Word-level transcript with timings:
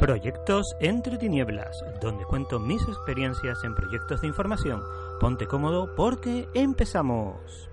Proyectos 0.00 0.74
entre 0.80 1.18
tinieblas, 1.18 1.84
donde 2.00 2.24
cuento 2.24 2.58
mis 2.58 2.80
experiencias 2.88 3.62
en 3.64 3.74
proyectos 3.74 4.22
de 4.22 4.28
información. 4.28 4.82
Ponte 5.20 5.46
cómodo 5.46 5.94
porque 5.94 6.48
empezamos. 6.54 7.68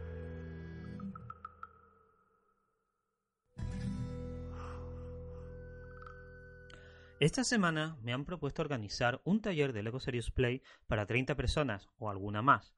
Esta 7.21 7.45
semana 7.45 7.95
me 8.01 8.11
han 8.11 8.25
propuesto 8.25 8.61
organizar 8.61 9.21
un 9.23 9.39
taller 9.39 9.71
de 9.71 9.83
Lego 9.83 10.01
Serious 10.01 10.29
Play 10.29 10.61
para 10.85 11.05
30 11.05 11.35
personas 11.35 11.87
o 11.97 12.09
alguna 12.09 12.41
más. 12.41 12.73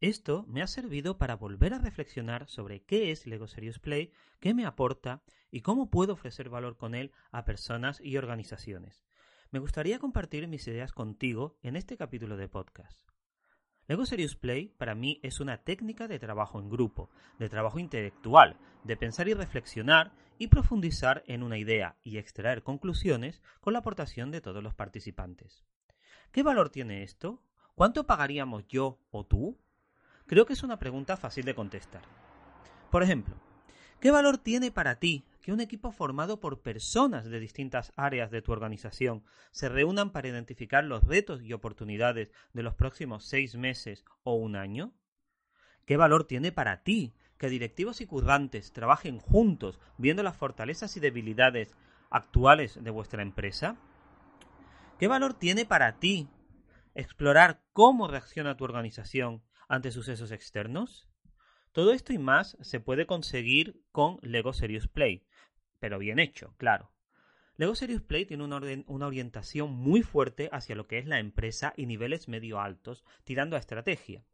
Esto 0.00 0.44
me 0.46 0.62
ha 0.62 0.68
servido 0.68 1.18
para 1.18 1.34
volver 1.34 1.74
a 1.74 1.80
reflexionar 1.80 2.48
sobre 2.48 2.84
qué 2.84 3.10
es 3.10 3.26
Lego 3.26 3.48
Serious 3.48 3.80
Play, 3.80 4.12
qué 4.38 4.54
me 4.54 4.64
aporta 4.64 5.24
y 5.50 5.62
cómo 5.62 5.90
puedo 5.90 6.12
ofrecer 6.12 6.48
valor 6.48 6.76
con 6.76 6.94
él 6.94 7.10
a 7.32 7.44
personas 7.44 8.00
y 8.00 8.16
organizaciones. 8.16 9.04
Me 9.50 9.58
gustaría 9.58 9.98
compartir 9.98 10.46
mis 10.46 10.68
ideas 10.68 10.92
contigo 10.92 11.58
en 11.62 11.74
este 11.74 11.96
capítulo 11.96 12.36
de 12.36 12.48
podcast. 12.48 13.08
Lego 13.88 14.06
Serious 14.06 14.36
Play 14.36 14.68
para 14.68 14.94
mí 14.94 15.18
es 15.24 15.40
una 15.40 15.64
técnica 15.64 16.06
de 16.06 16.20
trabajo 16.20 16.60
en 16.60 16.70
grupo, 16.70 17.10
de 17.40 17.48
trabajo 17.48 17.80
intelectual, 17.80 18.56
de 18.84 18.96
pensar 18.96 19.26
y 19.26 19.34
reflexionar 19.34 20.12
y 20.38 20.46
profundizar 20.46 21.24
en 21.26 21.42
una 21.42 21.58
idea 21.58 21.96
y 22.04 22.18
extraer 22.18 22.62
conclusiones 22.62 23.42
con 23.60 23.72
la 23.72 23.80
aportación 23.80 24.30
de 24.30 24.42
todos 24.42 24.62
los 24.62 24.76
participantes. 24.76 25.64
¿Qué 26.30 26.44
valor 26.44 26.70
tiene 26.70 27.02
esto? 27.02 27.42
¿Cuánto 27.74 28.06
pagaríamos 28.06 28.68
yo 28.68 29.00
o 29.10 29.26
tú 29.26 29.58
Creo 30.28 30.44
que 30.44 30.52
es 30.52 30.62
una 30.62 30.78
pregunta 30.78 31.16
fácil 31.16 31.46
de 31.46 31.54
contestar. 31.54 32.02
Por 32.90 33.02
ejemplo, 33.02 33.34
¿qué 33.98 34.10
valor 34.10 34.36
tiene 34.36 34.70
para 34.70 34.96
ti 34.98 35.24
que 35.40 35.52
un 35.52 35.60
equipo 35.62 35.90
formado 35.90 36.38
por 36.38 36.60
personas 36.60 37.24
de 37.24 37.40
distintas 37.40 37.94
áreas 37.96 38.30
de 38.30 38.42
tu 38.42 38.52
organización 38.52 39.24
se 39.52 39.70
reúnan 39.70 40.12
para 40.12 40.28
identificar 40.28 40.84
los 40.84 41.02
retos 41.02 41.42
y 41.42 41.54
oportunidades 41.54 42.30
de 42.52 42.62
los 42.62 42.74
próximos 42.74 43.24
seis 43.24 43.56
meses 43.56 44.04
o 44.22 44.34
un 44.34 44.54
año? 44.54 44.92
¿Qué 45.86 45.96
valor 45.96 46.24
tiene 46.24 46.52
para 46.52 46.82
ti 46.82 47.14
que 47.38 47.48
directivos 47.48 48.02
y 48.02 48.06
currantes 48.06 48.74
trabajen 48.74 49.20
juntos 49.20 49.80
viendo 49.96 50.22
las 50.22 50.36
fortalezas 50.36 50.94
y 50.98 51.00
debilidades 51.00 51.74
actuales 52.10 52.78
de 52.84 52.90
vuestra 52.90 53.22
empresa? 53.22 53.78
¿Qué 54.98 55.08
valor 55.08 55.32
tiene 55.32 55.64
para 55.64 55.98
ti 55.98 56.28
explorar 56.94 57.62
cómo 57.72 58.08
reacciona 58.08 58.58
tu 58.58 58.64
organización 58.64 59.47
ante 59.68 59.90
sucesos 59.90 60.32
externos? 60.32 61.08
Todo 61.72 61.92
esto 61.92 62.12
y 62.12 62.18
más 62.18 62.56
se 62.60 62.80
puede 62.80 63.06
conseguir 63.06 63.80
con 63.92 64.18
Lego 64.22 64.52
Serious 64.52 64.88
Play, 64.88 65.26
pero 65.78 65.98
bien 65.98 66.18
hecho, 66.18 66.54
claro. 66.56 66.90
Lego 67.56 67.74
Serious 67.74 68.02
Play 68.02 68.24
tiene 68.24 68.44
una, 68.44 68.60
una, 68.86 69.06
orientación 69.06 69.72
muy 69.72 70.02
fuerte 70.02 70.48
hacia 70.52 70.76
lo 70.76 70.86
que 70.86 70.98
es 70.98 71.06
la 71.06 71.18
empresa 71.18 71.74
y 71.76 71.86
niveles 71.86 72.28
medio 72.28 72.60
altos, 72.60 73.04
tirando 73.24 73.56
a 73.56 73.58
estrategia. 73.58 74.24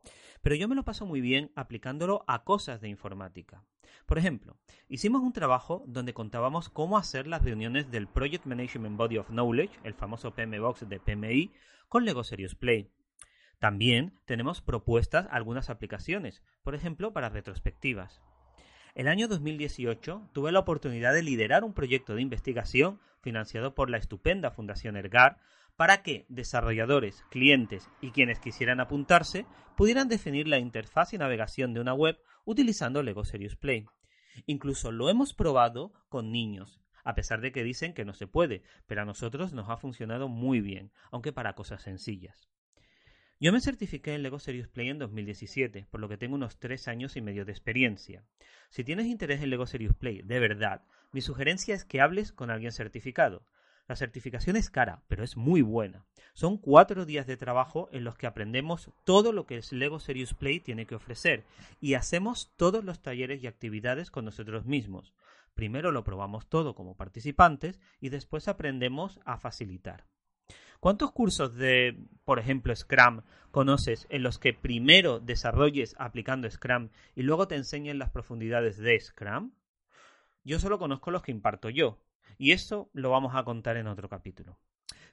Pero 0.42 0.56
yo 0.56 0.68
me 0.68 0.74
lo 0.74 0.84
paso 0.84 1.06
muy 1.06 1.22
bien 1.22 1.50
aplicándolo 1.54 2.22
a 2.26 2.44
cosas 2.44 2.82
de 2.82 2.90
informática. 2.90 3.64
Por 4.04 4.18
ejemplo, 4.18 4.58
hicimos 4.88 5.22
un 5.22 5.32
trabajo 5.32 5.84
donde 5.86 6.12
contábamos 6.12 6.68
cómo 6.68 6.98
hacer 6.98 7.26
las 7.26 7.42
reuniones 7.42 7.90
del 7.90 8.06
Project 8.06 8.44
Management 8.44 8.98
Body 8.98 9.16
of 9.16 9.28
Knowledge, 9.28 9.80
el 9.84 9.94
famoso 9.94 10.34
PMBox 10.34 10.86
de 10.86 11.00
PMI, 11.00 11.50
con 11.88 12.04
Lego 12.04 12.24
Serious 12.24 12.54
Play. 12.54 12.90
También 13.64 14.12
tenemos 14.26 14.60
propuestas 14.60 15.26
algunas 15.30 15.70
aplicaciones, 15.70 16.42
por 16.62 16.74
ejemplo 16.74 17.14
para 17.14 17.30
retrospectivas. 17.30 18.20
El 18.94 19.08
año 19.08 19.26
2018 19.26 20.28
tuve 20.34 20.52
la 20.52 20.58
oportunidad 20.58 21.14
de 21.14 21.22
liderar 21.22 21.64
un 21.64 21.72
proyecto 21.72 22.14
de 22.14 22.20
investigación 22.20 23.00
financiado 23.22 23.74
por 23.74 23.88
la 23.88 23.96
estupenda 23.96 24.50
Fundación 24.50 24.98
Ergar 24.98 25.38
para 25.76 26.02
que 26.02 26.26
desarrolladores, 26.28 27.24
clientes 27.30 27.88
y 28.02 28.10
quienes 28.10 28.38
quisieran 28.38 28.80
apuntarse 28.80 29.46
pudieran 29.78 30.08
definir 30.08 30.46
la 30.46 30.58
interfaz 30.58 31.14
y 31.14 31.16
navegación 31.16 31.72
de 31.72 31.80
una 31.80 31.94
web 31.94 32.18
utilizando 32.44 33.02
Lego 33.02 33.24
Serious 33.24 33.56
Play. 33.56 33.86
Incluso 34.44 34.92
lo 34.92 35.08
hemos 35.08 35.32
probado 35.32 35.94
con 36.10 36.30
niños, 36.30 36.82
a 37.02 37.14
pesar 37.14 37.40
de 37.40 37.50
que 37.50 37.64
dicen 37.64 37.94
que 37.94 38.04
no 38.04 38.12
se 38.12 38.26
puede, 38.26 38.62
pero 38.84 39.00
a 39.00 39.06
nosotros 39.06 39.54
nos 39.54 39.70
ha 39.70 39.78
funcionado 39.78 40.28
muy 40.28 40.60
bien, 40.60 40.92
aunque 41.10 41.32
para 41.32 41.54
cosas 41.54 41.80
sencillas. 41.80 42.50
Yo 43.40 43.52
me 43.52 43.60
certifiqué 43.60 44.14
en 44.14 44.22
Lego 44.22 44.38
Serious 44.38 44.68
Play 44.68 44.90
en 44.90 44.98
2017, 44.98 45.86
por 45.90 46.00
lo 46.00 46.08
que 46.08 46.16
tengo 46.16 46.36
unos 46.36 46.56
3 46.58 46.86
años 46.86 47.16
y 47.16 47.20
medio 47.20 47.44
de 47.44 47.50
experiencia. 47.50 48.24
Si 48.70 48.84
tienes 48.84 49.06
interés 49.06 49.42
en 49.42 49.50
Lego 49.50 49.66
Serious 49.66 49.94
Play, 49.94 50.22
de 50.22 50.38
verdad, 50.38 50.82
mi 51.12 51.20
sugerencia 51.20 51.74
es 51.74 51.84
que 51.84 52.00
hables 52.00 52.32
con 52.32 52.50
alguien 52.50 52.70
certificado. 52.70 53.44
La 53.88 53.96
certificación 53.96 54.56
es 54.56 54.70
cara, 54.70 55.02
pero 55.08 55.24
es 55.24 55.36
muy 55.36 55.62
buena. 55.62 56.06
Son 56.32 56.58
cuatro 56.58 57.04
días 57.04 57.26
de 57.26 57.36
trabajo 57.36 57.88
en 57.92 58.04
los 58.04 58.16
que 58.16 58.28
aprendemos 58.28 58.90
todo 59.04 59.32
lo 59.32 59.46
que 59.46 59.56
el 59.56 59.78
Lego 59.78 59.98
Serious 59.98 60.32
Play 60.32 60.60
tiene 60.60 60.86
que 60.86 60.94
ofrecer 60.94 61.44
y 61.80 61.94
hacemos 61.94 62.54
todos 62.56 62.84
los 62.84 63.02
talleres 63.02 63.42
y 63.42 63.48
actividades 63.48 64.10
con 64.12 64.24
nosotros 64.24 64.64
mismos. 64.64 65.12
Primero 65.54 65.90
lo 65.90 66.04
probamos 66.04 66.48
todo 66.48 66.74
como 66.74 66.96
participantes 66.96 67.80
y 68.00 68.08
después 68.08 68.48
aprendemos 68.48 69.20
a 69.24 69.38
facilitar. 69.38 70.06
¿Cuántos 70.84 71.12
cursos 71.12 71.54
de, 71.54 71.96
por 72.26 72.38
ejemplo, 72.38 72.76
Scrum 72.76 73.22
conoces 73.50 74.06
en 74.10 74.22
los 74.22 74.38
que 74.38 74.52
primero 74.52 75.18
desarrolles 75.18 75.96
aplicando 75.98 76.50
Scrum 76.50 76.90
y 77.14 77.22
luego 77.22 77.48
te 77.48 77.54
enseñen 77.54 77.98
las 77.98 78.10
profundidades 78.10 78.76
de 78.76 79.00
Scrum? 79.00 79.52
Yo 80.44 80.60
solo 80.60 80.78
conozco 80.78 81.10
los 81.10 81.22
que 81.22 81.32
imparto 81.32 81.70
yo, 81.70 82.02
y 82.36 82.52
eso 82.52 82.90
lo 82.92 83.08
vamos 83.08 83.34
a 83.34 83.44
contar 83.44 83.78
en 83.78 83.86
otro 83.86 84.10
capítulo. 84.10 84.58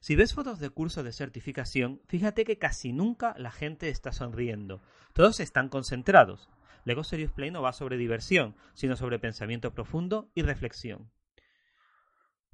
Si 0.01 0.17
ves 0.17 0.33
fotos 0.33 0.59
de 0.59 0.71
cursos 0.71 1.05
de 1.05 1.13
certificación, 1.13 2.01
fíjate 2.05 2.43
que 2.43 2.57
casi 2.57 2.91
nunca 2.91 3.33
la 3.38 3.51
gente 3.51 3.88
está 3.88 4.11
sonriendo. 4.11 4.81
Todos 5.13 5.39
están 5.39 5.69
concentrados. 5.69 6.49
Lego 6.83 7.05
Serious 7.05 7.31
Play 7.31 7.49
no 7.49 7.61
va 7.61 7.71
sobre 7.71 7.95
diversión, 7.95 8.57
sino 8.73 8.97
sobre 8.97 9.19
pensamiento 9.19 9.73
profundo 9.73 10.29
y 10.35 10.41
reflexión. 10.41 11.09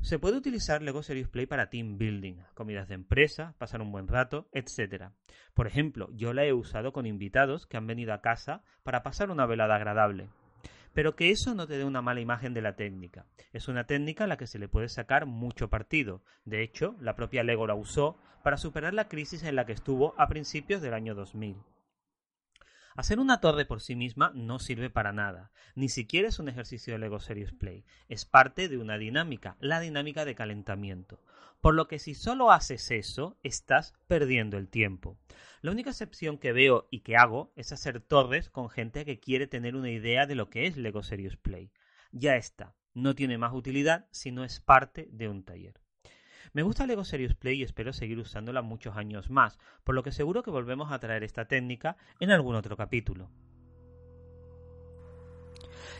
Se 0.01 0.19
puede 0.19 0.37
utilizar 0.37 0.81
Lego 0.81 1.03
Serious 1.03 1.27
Play 1.27 1.47
para 1.47 1.69
team 1.69 1.97
building, 1.97 2.35
comidas 2.53 2.87
de 2.87 2.95
empresa, 2.95 3.55
pasar 3.57 3.81
un 3.81 3.91
buen 3.91 4.07
rato, 4.07 4.47
etc. 4.53 5.11
Por 5.53 5.67
ejemplo, 5.67 6.09
yo 6.13 6.33
la 6.33 6.45
he 6.45 6.53
usado 6.53 6.93
con 6.93 7.05
invitados 7.05 7.65
que 7.65 7.77
han 7.77 7.87
venido 7.87 8.13
a 8.13 8.21
casa 8.21 8.63
para 8.83 9.03
pasar 9.03 9.31
una 9.31 9.45
velada 9.45 9.75
agradable. 9.75 10.29
Pero 10.93 11.15
que 11.15 11.29
eso 11.29 11.53
no 11.55 11.67
te 11.67 11.77
dé 11.77 11.83
una 11.83 12.01
mala 12.01 12.21
imagen 12.21 12.53
de 12.53 12.61
la 12.61 12.75
técnica. 12.75 13.25
Es 13.51 13.67
una 13.67 13.85
técnica 13.85 14.23
a 14.23 14.27
la 14.27 14.37
que 14.37 14.47
se 14.47 14.59
le 14.59 14.69
puede 14.69 14.87
sacar 14.87 15.25
mucho 15.25 15.69
partido. 15.69 16.21
De 16.45 16.63
hecho, 16.63 16.95
la 17.01 17.15
propia 17.15 17.43
Lego 17.43 17.67
la 17.67 17.75
usó 17.75 18.17
para 18.43 18.57
superar 18.57 18.93
la 18.93 19.09
crisis 19.09 19.43
en 19.43 19.55
la 19.55 19.65
que 19.65 19.73
estuvo 19.73 20.13
a 20.17 20.27
principios 20.27 20.81
del 20.81 20.93
año 20.93 21.15
2000. 21.15 21.57
Hacer 22.97 23.19
una 23.19 23.41
torre 23.41 23.65
por 23.65 23.79
sí 23.79 23.95
misma 23.95 24.31
no 24.33 24.57
sirve 24.57 24.89
para 24.89 25.13
nada, 25.13 25.51
ni 25.75 25.87
siquiera 25.87 26.29
es 26.29 26.39
un 26.39 26.49
ejercicio 26.49 26.93
de 26.93 26.97
Lego 26.97 27.19
Serious 27.19 27.53
Play, 27.53 27.85
es 28.09 28.25
parte 28.25 28.69
de 28.69 28.79
una 28.79 28.97
dinámica, 28.97 29.55
la 29.59 29.79
dinámica 29.79 30.25
de 30.25 30.33
calentamiento. 30.33 31.21
Por 31.61 31.75
lo 31.75 31.87
que 31.87 31.99
si 31.99 32.15
solo 32.15 32.51
haces 32.51 32.89
eso, 32.89 33.37
estás 33.43 33.93
perdiendo 34.07 34.57
el 34.57 34.67
tiempo. 34.67 35.19
La 35.61 35.69
única 35.69 35.91
excepción 35.91 36.39
que 36.39 36.53
veo 36.53 36.87
y 36.89 37.01
que 37.01 37.17
hago 37.17 37.53
es 37.55 37.71
hacer 37.71 38.01
torres 38.01 38.49
con 38.49 38.67
gente 38.67 39.05
que 39.05 39.19
quiere 39.19 39.45
tener 39.45 39.75
una 39.75 39.91
idea 39.91 40.25
de 40.25 40.33
lo 40.33 40.49
que 40.49 40.65
es 40.65 40.75
Lego 40.75 41.03
Serious 41.03 41.37
Play. 41.37 41.71
Ya 42.11 42.35
está, 42.35 42.73
no 42.95 43.13
tiene 43.13 43.37
más 43.37 43.53
utilidad 43.53 44.07
si 44.09 44.31
no 44.31 44.43
es 44.43 44.59
parte 44.59 45.07
de 45.11 45.29
un 45.29 45.43
taller. 45.43 45.79
Me 46.53 46.63
gusta 46.63 46.85
Lego 46.85 47.03
Serious 47.03 47.35
Play 47.35 47.59
y 47.59 47.63
espero 47.63 47.93
seguir 47.93 48.19
usándola 48.19 48.61
muchos 48.61 48.97
años 48.97 49.29
más, 49.29 49.59
por 49.83 49.95
lo 49.95 50.03
que 50.03 50.11
seguro 50.11 50.43
que 50.43 50.51
volvemos 50.51 50.91
a 50.91 50.99
traer 50.99 51.23
esta 51.23 51.45
técnica 51.45 51.97
en 52.19 52.31
algún 52.31 52.55
otro 52.55 52.77
capítulo. 52.77 53.29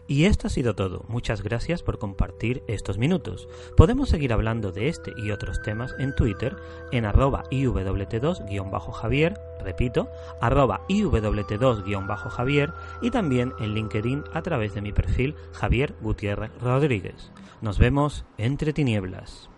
Y 0.07 0.25
esto 0.25 0.47
ha 0.47 0.49
sido 0.49 0.73
todo. 0.73 1.05
Muchas 1.09 1.43
gracias 1.43 1.83
por 1.83 1.99
compartir 1.99 2.63
estos 2.67 2.97
minutos. 2.97 3.49
Podemos 3.75 4.09
seguir 4.09 4.31
hablando 4.31 4.71
de 4.71 4.87
este 4.87 5.11
y 5.17 5.31
otros 5.31 5.61
temas 5.61 5.93
en 5.99 6.15
Twitter 6.15 6.55
en 6.91 7.05
arroba 7.05 7.43
iwt2-javier, 7.51 9.37
repito, 9.61 10.09
arroba 10.39 10.85
iwt2-javier 10.87 12.73
y 13.01 13.11
también 13.11 13.51
en 13.59 13.73
LinkedIn 13.73 14.23
a 14.33 14.41
través 14.41 14.73
de 14.73 14.81
mi 14.81 14.93
perfil 14.93 15.35
Javier 15.51 15.93
Gutiérrez 16.01 16.51
Rodríguez. 16.61 17.33
Nos 17.61 17.77
vemos 17.77 18.23
entre 18.37 18.71
tinieblas. 18.71 19.49